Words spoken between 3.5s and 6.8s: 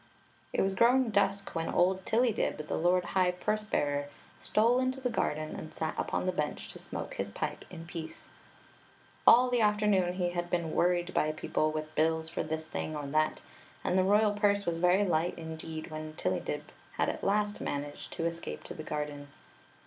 bearer, stole into the |^ufd(m and sat upcm the bench to